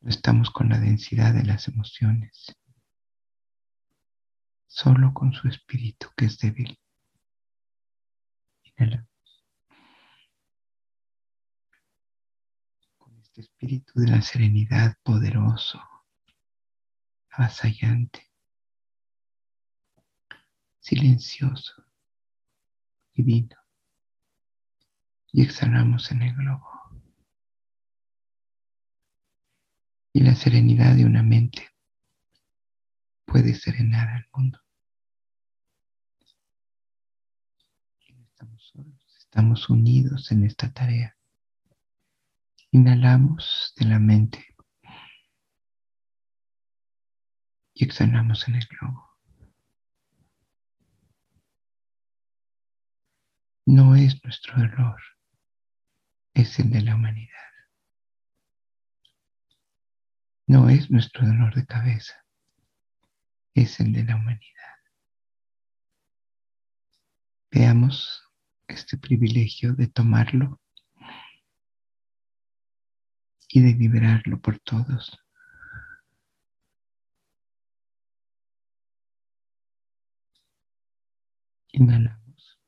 No 0.01 0.11
estamos 0.11 0.51
con 0.51 0.71
la 0.71 0.79
densidad 0.79 1.35
de 1.35 1.45
las 1.45 1.69
emociones, 1.69 2.57
solo 4.75 5.15
con 5.15 5.33
su 5.33 5.47
espíritu 5.47 6.09
que 6.17 6.25
es 6.25 6.37
débil. 6.39 6.77
Inhala. 8.65 9.07
este 13.23 13.41
espíritu 13.41 13.93
de 14.01 14.09
la 14.09 14.21
serenidad 14.21 14.97
poderoso, 15.03 15.81
avasallante, 17.31 18.31
silencioso, 20.81 21.85
divino. 23.13 23.57
Y 25.33 25.43
exhalamos 25.43 26.11
en 26.11 26.23
el 26.23 26.35
globo. 26.35 26.69
Y 30.13 30.21
la 30.21 30.35
serenidad 30.35 30.95
de 30.95 31.05
una 31.05 31.23
mente 31.23 31.69
puede 33.25 33.55
serenar 33.55 34.09
al 34.09 34.27
mundo. 34.33 34.64
Estamos 39.35 39.69
unidos 39.69 40.31
en 40.31 40.45
esta 40.45 40.73
tarea. 40.73 41.17
Inhalamos 42.71 43.75
de 43.77 43.87
la 43.87 43.99
mente 43.99 44.55
y 47.75 47.85
exhalamos 47.85 48.47
en 48.47 48.55
el 48.55 48.67
globo. 48.69 49.11
No 53.67 53.97
es 53.97 54.23
nuestro 54.23 54.63
error, 54.63 55.03
es 56.33 56.57
el 56.61 56.71
de 56.71 56.83
la 56.83 56.95
humanidad. 56.95 57.51
No 60.47 60.69
es 60.69 60.93
nuestro 60.93 61.27
dolor 61.27 61.57
de 61.57 61.67
cabeza, 61.67 62.25
es 63.53 63.81
el 63.81 63.93
de 63.93 64.05
la 64.05 64.15
humanidad. 64.15 64.79
Veamos 67.51 68.25
este 68.69 68.97
privilegio 68.97 69.75
de 69.75 69.89
tomarlo 69.89 70.61
y 73.49 73.61
de 73.61 73.73
liberarlo 73.75 74.41
por 74.41 74.59
todos. 74.59 75.19
Inhalamos. 81.73 82.59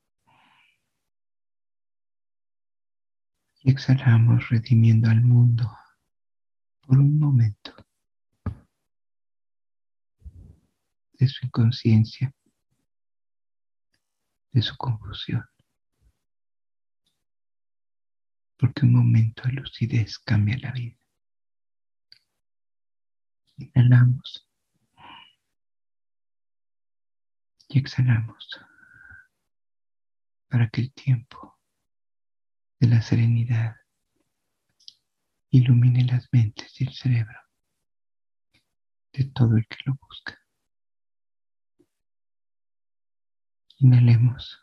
Y 3.61 3.71
exhalamos 3.71 4.49
redimiendo 4.49 5.09
al 5.09 5.21
mundo 5.21 5.69
por 6.81 6.99
un 6.99 7.19
momento 7.19 7.73
de 11.13 11.27
su 11.27 11.45
inconsciencia, 11.45 12.33
de 14.51 14.61
su 14.61 14.75
confusión. 14.77 15.45
Porque 18.57 18.85
un 18.85 18.93
momento 18.93 19.43
de 19.43 19.53
lucidez 19.53 20.17
cambia 20.19 20.57
la 20.57 20.71
vida. 20.71 20.97
Inhalamos 23.57 24.47
y 27.69 27.79
exhalamos 27.79 28.59
para 30.47 30.69
que 30.69 30.81
el 30.81 30.93
tiempo 30.93 31.57
de 32.79 32.87
la 32.87 33.01
serenidad 33.01 33.75
ilumine 35.49 36.05
las 36.05 36.27
mentes 36.31 36.79
y 36.79 36.85
el 36.85 36.93
cerebro 36.93 37.39
de 39.13 39.25
todo 39.25 39.57
el 39.57 39.67
que 39.67 39.77
lo 39.85 39.95
busca. 39.95 40.39
Inhalemos 43.79 44.59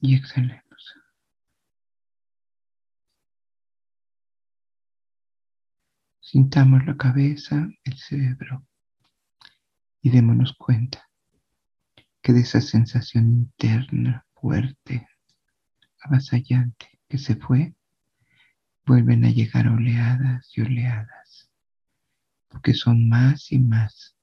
y 0.00 0.16
exhalemos. 0.16 0.61
Sintamos 6.32 6.86
la 6.86 6.96
cabeza, 6.96 7.68
el 7.84 7.98
cerebro. 7.98 8.66
Y 10.00 10.08
démonos 10.08 10.54
cuenta 10.54 11.10
que 12.22 12.32
de 12.32 12.40
esa 12.40 12.62
sensación 12.62 13.26
interna 13.26 14.24
fuerte, 14.32 15.06
avasallante 16.00 16.88
que 17.06 17.18
se 17.18 17.36
fue, 17.36 17.74
vuelven 18.86 19.26
a 19.26 19.30
llegar 19.30 19.68
oleadas 19.68 20.50
y 20.56 20.62
oleadas, 20.62 21.50
porque 22.48 22.72
son 22.72 23.10
más 23.10 23.52
y 23.52 23.58
más 23.58 24.16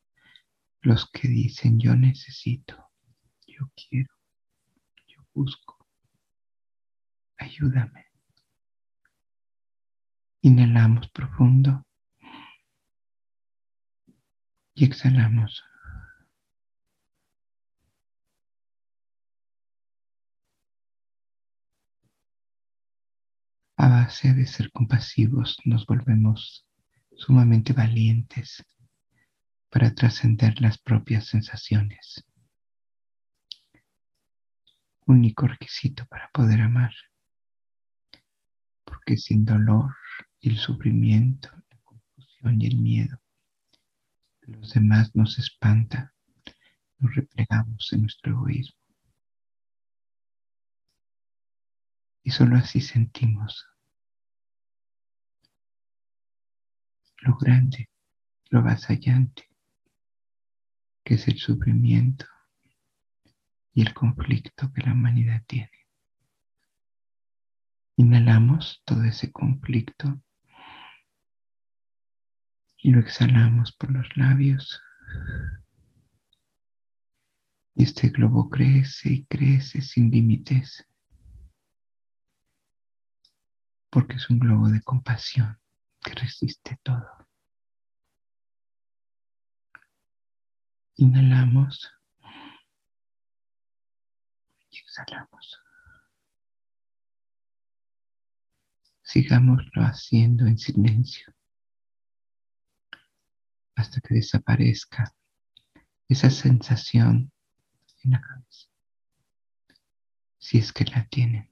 los 0.82 1.08
que 1.12 1.28
dicen 1.28 1.80
yo 1.80 1.96
necesito, 1.96 2.90
yo 3.46 3.70
quiero, 3.76 4.16
yo 5.08 5.24
busco, 5.36 5.78
ayúdame. 7.38 8.08
Inhalamos 10.42 11.08
profundo 11.10 11.86
y 14.80 14.86
exhalamos 14.86 15.62
a 23.76 23.90
base 23.90 24.34
de 24.34 24.46
ser 24.46 24.72
compasivos 24.72 25.58
nos 25.66 25.86
volvemos 25.86 26.66
sumamente 27.12 27.74
valientes 27.74 28.64
para 29.70 29.94
trascender 29.94 30.62
las 30.62 30.78
propias 30.78 31.26
sensaciones. 31.28 32.24
Único 35.06 35.46
requisito 35.46 36.06
para 36.06 36.30
poder 36.32 36.62
amar. 36.62 36.94
Porque 38.86 39.18
sin 39.18 39.44
dolor 39.44 39.94
y 40.40 40.52
el 40.52 40.58
sufrimiento, 40.58 41.50
la 41.70 41.78
confusión 41.84 42.62
y 42.62 42.68
el 42.68 42.78
miedo 42.78 43.20
los 44.50 44.74
demás 44.74 45.16
nos 45.16 45.40
espanta, 45.40 46.14
nos 47.00 47.16
replegamos 47.16 47.92
en 47.94 48.02
nuestro 48.02 48.32
egoísmo. 48.32 48.80
Y 52.24 52.32
solo 52.32 52.58
así 52.58 52.82
sentimos 52.82 53.66
lo 57.22 57.36
grande, 57.38 57.90
lo 58.50 58.60
avasallante, 58.60 59.50
que 61.04 61.16
es 61.16 61.28
el 61.28 61.38
sufrimiento 61.38 62.26
y 63.74 63.82
el 63.82 63.94
conflicto 63.94 64.72
que 64.74 64.82
la 64.82 64.94
humanidad 64.94 65.44
tiene. 65.48 65.72
Inhalamos 67.98 68.82
todo 68.86 69.04
ese 69.04 69.32
conflicto 69.32 70.22
y 72.82 72.92
lo 72.92 73.00
exhalamos 73.00 73.72
por 73.74 73.92
los 73.92 74.08
labios. 74.16 74.82
Y 77.76 77.84
este 77.84 78.10
globo 78.10 78.50
crece 78.50 79.10
y 79.10 79.26
crece 79.26 79.82
sin 79.82 80.12
límites, 80.12 80.86
porque 83.90 84.16
es 84.16 84.30
un 84.30 84.40
globo 84.40 84.70
de 84.70 84.82
compasión 84.82 85.60
que 86.02 86.14
resiste 86.14 86.80
todo. 86.84 87.08
Inhalamos 90.96 91.90
y 94.70 94.78
exhalamos. 94.78 95.62
Sigámoslo 99.02 99.82
haciendo 99.82 100.46
en 100.46 100.58
silencio 100.58 101.34
hasta 103.80 104.02
que 104.02 104.16
desaparezca 104.16 105.16
esa 106.10 106.30
sensación 106.30 107.32
en 108.04 108.12
la 108.12 108.20
cabeza, 108.20 108.68
si 110.38 110.58
es 110.58 110.74
que 110.74 110.84
la 110.84 111.08
tienen. 111.08 111.50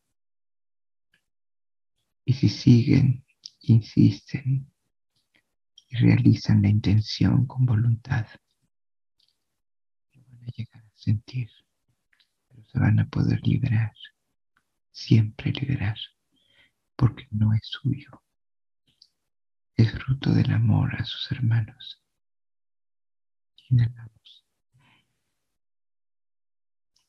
Y 2.26 2.34
si 2.34 2.50
siguen 2.50 3.26
insisten 3.62 4.70
y 5.90 5.96
realizan 5.96 6.62
la 6.62 6.70
intención 6.70 7.46
con 7.46 7.66
voluntad, 7.66 8.28
lo 10.14 10.24
van 10.24 10.44
a 10.44 10.48
llegar 10.48 10.84
a 10.84 10.98
sentir, 10.98 11.50
pero 12.50 12.66
se 12.66 12.80
van 12.80 13.00
a 13.00 13.08
poder 13.08 13.40
liberar, 13.48 13.94
siempre 14.92 15.54
liberar, 15.54 15.98
porque 16.98 17.26
no 17.32 17.54
es 17.54 17.62
suyo, 17.64 18.22
es 19.78 19.92
fruto 19.94 20.34
del 20.34 20.52
amor 20.52 20.94
a 20.96 21.06
sus 21.06 21.32
hermanos. 21.32 22.04
Inhalamos 23.70 24.18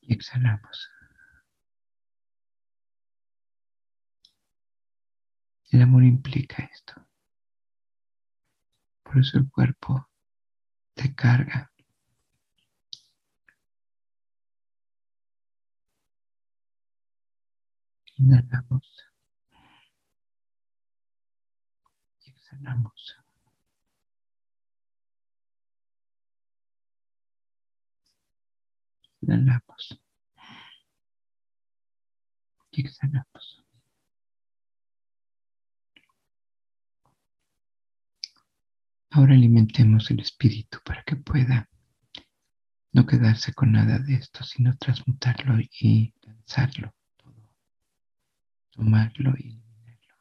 y 0.09 0.15
exhalamos. 0.15 0.91
El 5.71 5.83
amor 5.83 6.03
implica 6.03 6.65
esto. 6.65 6.95
Por 9.03 9.19
eso 9.19 9.39
el 9.39 9.51
cuerpo 9.51 10.09
te 10.95 11.15
carga. 11.15 11.71
Inhalamos. 18.17 19.05
Y 22.25 22.31
exhalamos. 22.31 23.18
Inhalamos. 29.29 30.01
Y 32.71 32.81
exhalamos. 32.81 33.63
Ahora 39.11 39.35
alimentemos 39.35 40.11
el 40.11 40.21
espíritu 40.21 40.79
para 40.83 41.03
que 41.03 41.17
pueda 41.17 41.69
no 42.93 43.05
quedarse 43.05 43.53
con 43.53 43.73
nada 43.73 43.99
de 43.99 44.15
esto, 44.15 44.45
sino 44.45 44.75
transmutarlo 44.79 45.59
y 45.61 46.15
lanzarlo 46.23 46.95
todo, 47.19 47.55
tomarlo 48.71 49.35
y 49.37 49.49
eliminarlo. 49.49 50.15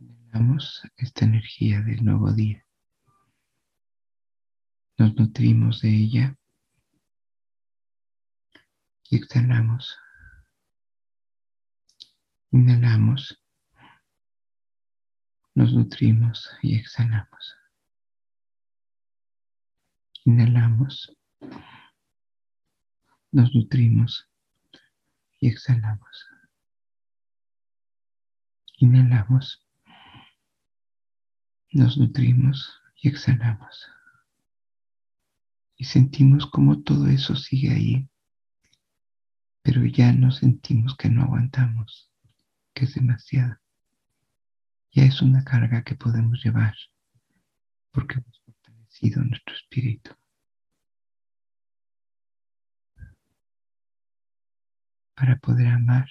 Inhalamos 0.00 0.82
esta 0.98 1.24
energía 1.24 1.80
del 1.80 2.04
nuevo 2.04 2.30
día. 2.32 2.66
Nos 4.98 5.14
nutrimos 5.14 5.80
de 5.80 5.88
ella 5.88 6.36
exhalamos. 9.16 9.98
Inhalamos 12.50 13.44
nos 15.56 15.72
nutrimos 15.72 16.50
y 16.62 16.74
exhalamos. 16.74 17.56
Inhalamos 20.24 21.16
Nos 23.30 23.54
nutrimos 23.54 24.28
y 25.40 25.48
exhalamos. 25.48 26.26
Inhalamos. 28.78 29.64
Nos 31.70 31.98
nutrimos 31.98 32.80
y 32.96 33.08
exhalamos. 33.08 33.88
Y 35.76 35.84
sentimos 35.84 36.46
como 36.46 36.82
todo 36.82 37.06
eso 37.06 37.36
sigue 37.36 37.70
ahí. 37.70 38.08
Pero 39.64 39.82
ya 39.86 40.12
no 40.12 40.30
sentimos 40.30 40.94
que 40.94 41.08
no 41.08 41.22
aguantamos, 41.22 42.12
que 42.74 42.84
es 42.84 42.94
demasiado. 42.94 43.56
Ya 44.92 45.04
es 45.04 45.22
una 45.22 45.42
carga 45.42 45.82
que 45.82 45.94
podemos 45.94 46.44
llevar 46.44 46.76
porque 47.90 48.16
hemos 48.16 48.42
fortalecido 48.44 49.24
nuestro 49.24 49.54
espíritu. 49.54 50.10
Para 55.14 55.36
poder 55.38 55.68
amar 55.68 56.10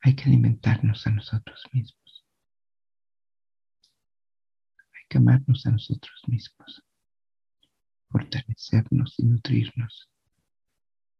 hay 0.00 0.16
que 0.16 0.24
alimentarnos 0.24 1.06
a 1.06 1.10
nosotros 1.10 1.62
mismos. 1.70 2.26
Hay 4.92 5.06
que 5.08 5.18
amarnos 5.18 5.64
a 5.66 5.70
nosotros 5.70 6.20
mismos, 6.26 6.82
fortalecernos 8.08 9.14
y 9.20 9.24
nutrirnos 9.24 10.11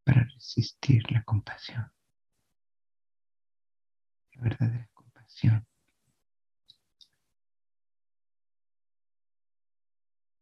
para 0.05 0.25
resistir 0.25 1.03
la 1.11 1.23
compasión. 1.25 1.93
La 4.35 4.43
verdadera 4.43 4.89
compasión 4.95 5.67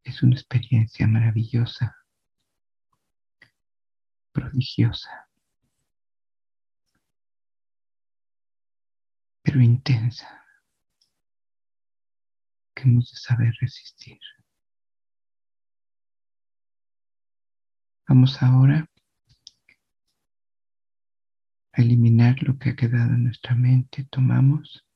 es 0.05 0.23
una 0.23 0.35
experiencia 0.35 1.07
maravillosa, 1.07 1.97
prodigiosa, 4.33 5.29
pero 9.43 9.61
intensa, 9.61 10.45
que 12.75 12.83
hemos 12.83 13.11
de 13.11 13.17
saber 13.17 13.55
resistir. 13.61 14.19
Vamos 18.09 18.43
ahora 18.43 18.90
eliminar 21.81 22.43
lo 22.43 22.59
que 22.59 22.71
ha 22.71 22.77
quedado 22.77 23.15
en 23.15 23.25
nuestra 23.25 23.55
mente. 23.55 24.05
Tomamos 24.05 24.87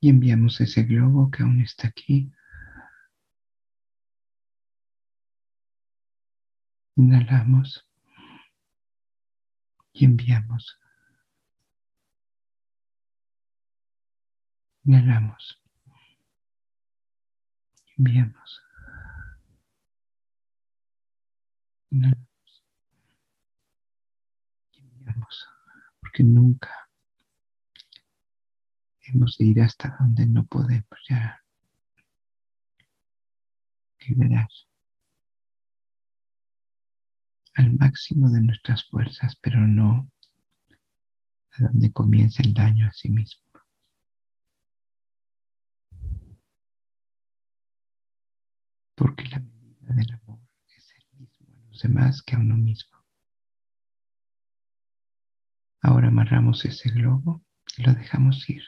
y 0.00 0.10
enviamos 0.10 0.60
ese 0.60 0.82
globo 0.84 1.30
que 1.30 1.42
aún 1.42 1.60
está 1.60 1.88
aquí 1.88 2.32
Inhalamos 6.96 7.84
y 9.92 10.04
enviamos. 10.04 10.78
Inhalamos. 14.84 15.60
Enviamos. 17.98 18.62
Inhalamos. 21.90 22.62
Enviamos. 24.76 25.48
Porque 26.14 26.30
nunca 26.30 26.70
hemos 29.00 29.36
de 29.36 29.46
ir 29.46 29.60
hasta 29.62 29.96
donde 29.98 30.26
no 30.26 30.46
podemos 30.46 30.96
ya 31.08 31.42
liberar 34.06 34.48
al 37.54 37.72
máximo 37.72 38.30
de 38.30 38.42
nuestras 38.42 38.84
fuerzas, 38.84 39.34
pero 39.42 39.58
no 39.66 40.08
a 41.50 41.62
donde 41.64 41.92
comienza 41.92 42.44
el 42.44 42.54
daño 42.54 42.86
a 42.86 42.92
sí 42.92 43.08
mismo. 43.08 43.42
Porque 48.94 49.24
la 49.30 49.40
medida 49.40 49.92
del 49.94 50.12
amor 50.12 50.38
es 50.76 50.94
el 50.94 51.18
mismo 51.18 51.48
a 51.56 51.66
los 51.70 51.82
demás 51.82 52.22
que 52.22 52.36
a 52.36 52.38
uno 52.38 52.56
mismo. 52.56 52.93
Ahora 55.86 56.08
amarramos 56.08 56.64
ese 56.64 56.88
globo 56.88 57.44
y 57.76 57.82
lo 57.82 57.92
dejamos 57.92 58.48
ir. 58.48 58.64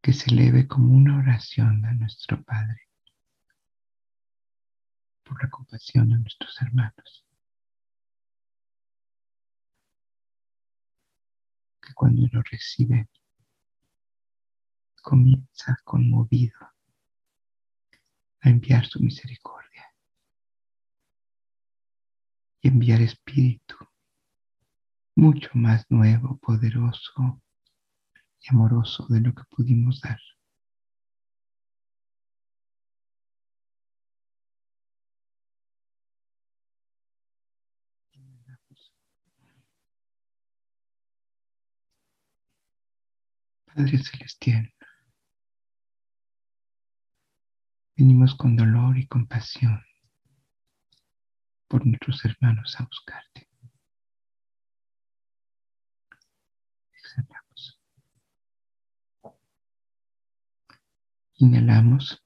Que 0.00 0.12
se 0.12 0.30
eleve 0.30 0.68
como 0.68 0.94
una 0.94 1.18
oración 1.18 1.84
a 1.84 1.92
nuestro 1.92 2.40
Padre 2.44 2.82
por 5.24 5.42
la 5.42 5.50
compasión 5.50 6.12
a 6.12 6.18
nuestros 6.18 6.62
hermanos. 6.62 7.26
Que 11.82 11.92
cuando 11.92 12.28
lo 12.30 12.40
recibe, 12.42 13.08
comienza 15.02 15.80
conmovido 15.82 16.60
a 18.40 18.48
enviar 18.48 18.86
su 18.86 19.00
misericordia 19.00 19.92
y 22.60 22.68
enviar 22.68 23.00
espíritu 23.00 23.76
mucho 25.16 25.48
más 25.54 25.86
nuevo, 25.90 26.38
poderoso 26.38 27.42
y 28.40 28.50
amoroso 28.50 29.06
de 29.08 29.20
lo 29.20 29.34
que 29.34 29.42
pudimos 29.50 30.00
dar. 30.00 30.20
Padre 43.66 43.98
Celestial, 43.98 44.72
venimos 47.96 48.34
con 48.34 48.56
dolor 48.56 48.96
y 48.98 49.06
compasión 49.06 49.82
por 51.68 51.86
nuestros 51.86 52.24
hermanos 52.24 52.74
a 52.78 52.84
buscarte. 52.84 53.48
Inhalamos. 61.38 62.22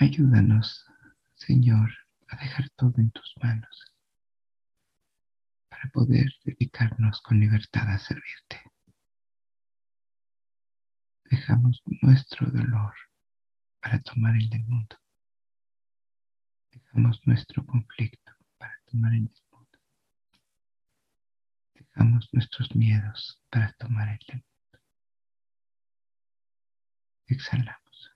Ayúdanos, 0.00 0.84
Señor, 1.36 1.88
a 2.26 2.36
dejar 2.36 2.68
todo 2.70 2.94
en 2.96 3.12
tus 3.12 3.32
manos 3.40 3.94
para 5.68 5.88
poder 5.90 6.32
dedicarnos 6.44 7.20
con 7.22 7.38
libertad 7.38 7.88
a 7.88 7.98
servirte. 8.00 8.60
Dejamos 11.30 11.80
nuestro 12.02 12.50
dolor 12.50 12.94
para 13.80 14.00
tomar 14.00 14.34
el 14.34 14.50
del 14.50 14.64
mundo. 14.64 14.96
Dejamos 16.72 17.20
nuestro 17.24 17.64
conflicto 17.64 18.32
para 18.58 18.74
tomar 18.90 19.14
el. 19.14 19.30
Dejamos 21.94 22.28
nuestros 22.32 22.74
miedos 22.74 23.40
para 23.50 23.72
tomar 23.74 24.08
el 24.08 24.18
mundo. 24.34 24.78
Exhalamos. 27.26 28.10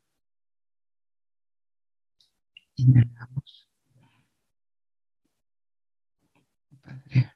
Inhalamos. 2.76 3.68
Padre, 6.82 7.32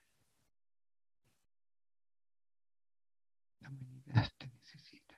te 4.39 4.47
necesita. 4.47 5.15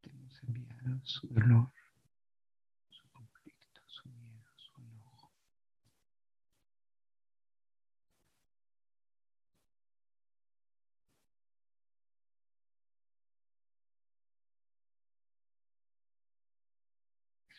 Te 0.00 0.10
hemos 0.10 0.42
enviado 0.42 1.00
su 1.04 1.26
dolor, 1.28 1.72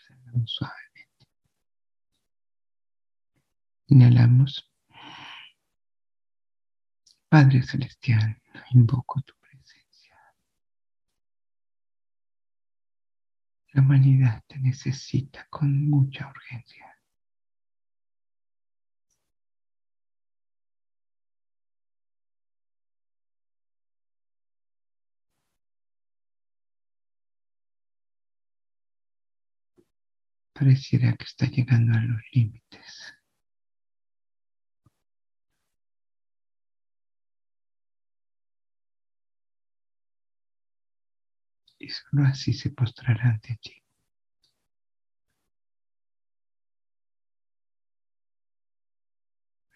Exhalamos 0.10 0.52
suave. 0.52 0.74
Inhalamos. 3.88 4.72
Padre 7.30 7.62
Celestial, 7.62 8.42
invoco 8.72 9.22
tu 9.22 9.34
presencia. 9.42 10.18
La 13.74 13.82
humanidad 13.82 14.44
te 14.48 14.60
necesita 14.60 15.46
con 15.50 15.90
mucha 15.90 16.30
urgencia. 16.30 16.97
Pareciera 30.58 31.16
que 31.16 31.26
está 31.26 31.46
llegando 31.46 31.98
a 31.98 32.02
los 32.02 32.22
límites. 32.34 33.14
Y 41.80 41.90
solo 41.90 42.24
así 42.26 42.54
se 42.54 42.72
postrará 42.72 43.30
ante 43.30 43.56
ti. 43.58 43.84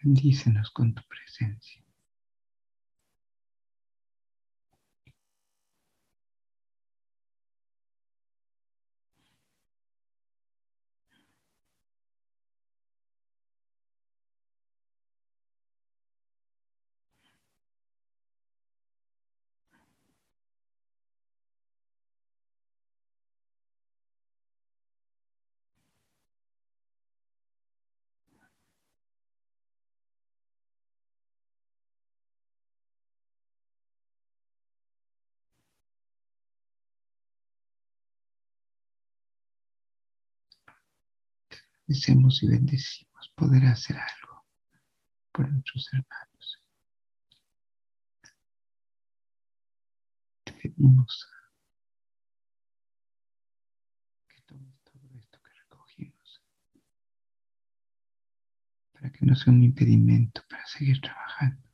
Bendícenos 0.02 0.70
con 0.72 0.94
tu 0.94 1.02
presencia. 1.04 1.81
Deseamos 41.92 42.42
y 42.42 42.46
bendecimos 42.48 43.28
poder 43.34 43.66
hacer 43.66 43.98
algo 43.98 44.46
por 45.30 45.46
nuestros 45.52 45.92
hermanos. 45.92 46.62
Te 50.42 50.52
pedimos 50.54 51.28
que 54.26 54.40
tomes 54.46 54.74
todo 54.84 55.18
esto 55.18 55.38
que 55.42 55.52
recogimos 55.52 56.42
para 58.94 59.12
que 59.12 59.26
no 59.26 59.34
sea 59.34 59.52
un 59.52 59.62
impedimento 59.62 60.40
para 60.48 60.64
seguir 60.64 60.98
trabajando. 61.02 61.71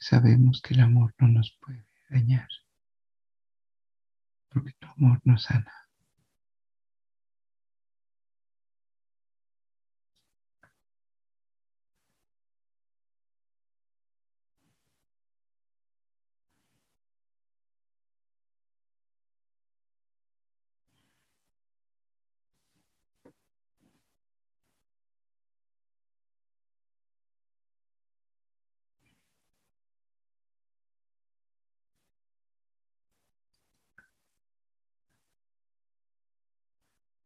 Sabemos 0.00 0.62
que 0.62 0.72
el 0.74 0.80
amor 0.80 1.14
no 1.18 1.28
nos 1.28 1.52
puede 1.60 1.86
dañar, 2.08 2.48
porque 4.48 4.72
tu 4.72 4.88
amor 4.88 5.20
nos 5.24 5.42
sana. 5.42 5.79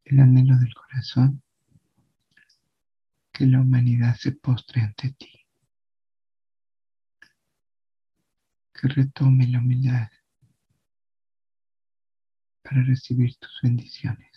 El 0.05 0.21
anhelo 0.21 0.57
del 0.59 0.75
corazón, 0.75 1.43
que 3.33 3.47
la 3.47 3.61
humanidad 3.61 4.15
se 4.17 4.33
postre 4.33 4.83
ante 4.83 5.11
ti, 5.13 5.47
que 8.73 8.89
retome 8.89 9.47
la 9.49 9.59
humildad 9.59 10.09
para 12.63 12.83
recibir 12.83 13.37
tus 13.37 13.61
bendiciones. 13.63 14.34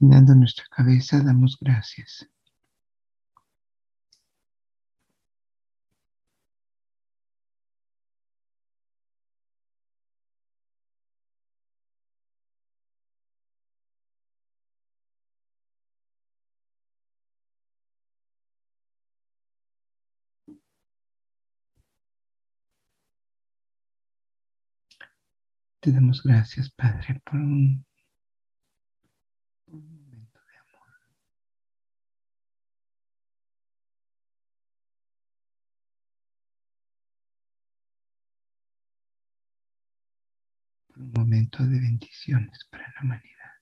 Inclinando 0.00 0.34
nuestra 0.34 0.64
cabeza, 0.70 1.22
damos 1.22 1.56
gracias. 1.60 2.26
Te 25.80 25.90
damos 25.90 26.22
gracias, 26.22 26.68
Padre, 26.70 27.22
por 27.24 27.36
un, 27.40 27.85
momento 41.12 41.64
de 41.64 41.80
bendiciones 41.80 42.64
para 42.70 42.84
la 42.94 43.02
humanidad. 43.02 43.52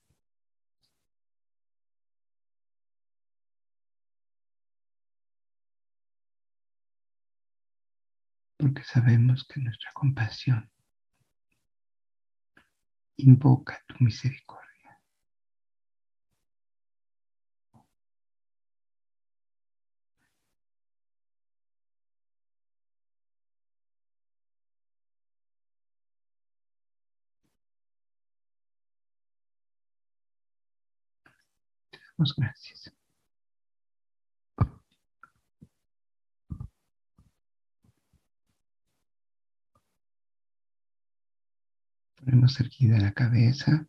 Porque 8.57 8.83
sabemos 8.83 9.45
que 9.47 9.59
nuestra 9.61 9.91
compasión 9.93 10.69
invoca 13.17 13.81
tu 13.87 13.95
misericordia. 14.03 14.64
Damos 32.17 32.33
gracias. 32.33 32.93
Mantenemos 42.21 42.59
erguida 42.61 42.97
la 42.99 43.11
cabeza. 43.11 43.85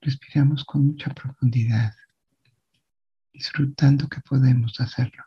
Respiramos 0.00 0.64
con 0.64 0.86
mucha 0.86 1.10
profundidad, 1.12 1.94
disfrutando 3.32 4.08
que 4.08 4.20
podemos 4.22 4.80
hacerlo. 4.80 5.22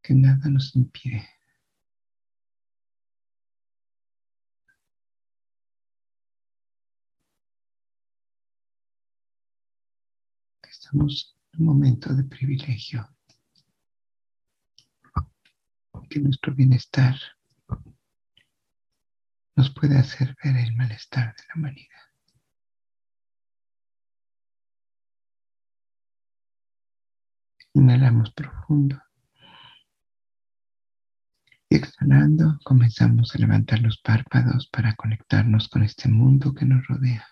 Que 0.00 0.14
nada 0.14 0.48
nos 0.48 0.74
impide. 0.74 1.28
Un 10.92 11.08
momento 11.58 12.14
de 12.14 12.24
privilegio. 12.24 13.08
Que 16.08 16.20
nuestro 16.20 16.54
bienestar 16.54 17.16
nos 19.56 19.70
puede 19.70 19.98
hacer 19.98 20.36
ver 20.42 20.56
el 20.56 20.76
malestar 20.76 21.34
de 21.34 21.42
la 21.48 21.54
humanidad. 21.56 22.06
Inhalamos 27.72 28.32
profundo. 28.32 29.02
Y 31.68 31.76
exhalando, 31.76 32.58
comenzamos 32.64 33.34
a 33.34 33.38
levantar 33.38 33.80
los 33.80 33.98
párpados 33.98 34.68
para 34.68 34.94
conectarnos 34.94 35.68
con 35.68 35.82
este 35.82 36.08
mundo 36.08 36.54
que 36.54 36.64
nos 36.64 36.86
rodea. 36.86 37.26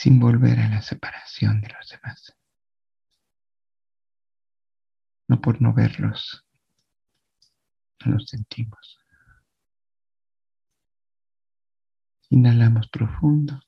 Sin 0.00 0.20
volver 0.20 0.60
a 0.60 0.68
la 0.68 0.80
separación 0.80 1.60
de 1.60 1.70
los 1.70 1.88
demás. 1.88 2.36
No 5.26 5.40
por 5.40 5.60
no 5.60 5.74
verlos, 5.74 6.46
nos 8.06 8.28
sentimos. 8.28 9.00
Inhalamos 12.30 12.88
profundo 12.90 13.60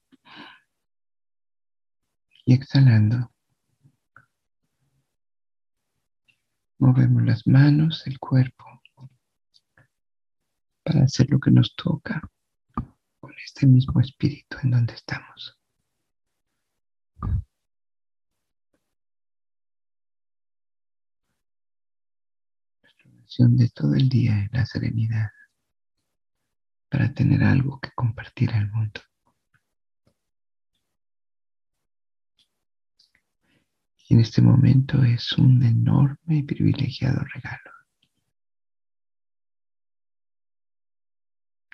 y 2.44 2.54
exhalando. 2.54 3.32
Movemos 6.78 7.24
las 7.24 7.44
manos, 7.48 8.06
el 8.06 8.20
cuerpo, 8.20 8.80
para 10.84 11.02
hacer 11.02 11.28
lo 11.28 11.40
que 11.40 11.50
nos 11.50 11.74
toca 11.74 12.22
con 13.18 13.34
este 13.44 13.66
mismo 13.66 14.00
espíritu 14.00 14.58
en 14.62 14.70
donde 14.70 14.94
estamos. 14.94 15.59
De 23.38 23.68
todo 23.70 23.94
el 23.94 24.08
día 24.08 24.32
en 24.32 24.50
la 24.52 24.66
serenidad 24.66 25.30
para 26.90 27.14
tener 27.14 27.42
algo 27.44 27.80
que 27.80 27.90
compartir 27.94 28.52
al 28.52 28.70
mundo. 28.70 29.00
Y 34.08 34.14
en 34.14 34.20
este 34.20 34.42
momento 34.42 35.02
es 35.04 35.32
un 35.32 35.62
enorme 35.62 36.38
y 36.38 36.42
privilegiado 36.42 37.24
regalo. 37.32 37.70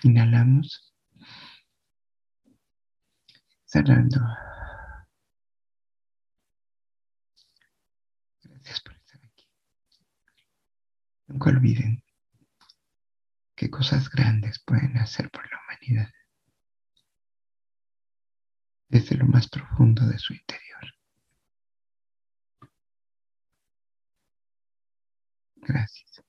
Inhalamos, 0.03 0.93
cerrando. 3.65 4.21
Gracias 8.43 8.79
por 8.81 8.97
Nunca 11.27 11.49
olviden 11.49 12.03
qué 13.55 13.69
cosas 13.69 14.09
grandes 14.09 14.59
pueden 14.59 14.97
hacer 14.97 15.29
por 15.29 15.49
la 15.51 15.59
humanidad 15.61 16.11
desde 18.89 19.15
lo 19.15 19.25
más 19.25 19.49
profundo 19.49 20.05
de 20.05 20.17
su 20.17 20.33
interior. 20.33 20.93
Gracias. 25.55 26.26